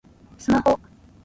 [0.39, 0.79] スマホ